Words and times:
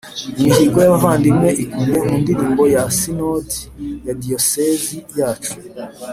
imihigo 0.41 0.77
y’abavandimwe 0.81 1.49
ikubiye 1.63 1.99
mu 2.07 2.15
ndirimbo 2.21 2.63
ya 2.75 2.83
sinodi 2.97 3.59
ya 4.05 4.13
diyosezi 4.21 4.97
yacu 5.19 5.53